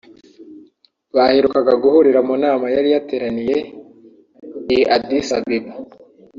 Baherukaga 1.15 1.73
guhurira 1.83 2.19
mu 2.27 2.35
nama 2.43 2.65
yari 2.75 2.89
yateraniye 2.95 3.57
i 4.77 4.79
Addis 4.95 5.27
Ababa 5.37 5.71